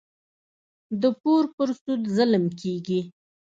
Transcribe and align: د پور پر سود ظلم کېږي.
د 1.01 1.03
پور 1.21 1.43
پر 1.55 1.69
سود 1.81 2.01
ظلم 2.15 2.43
کېږي. 2.61 2.99